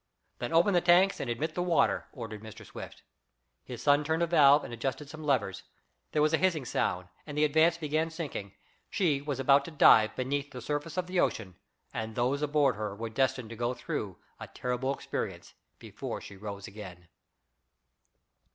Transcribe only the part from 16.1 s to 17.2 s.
she rose again.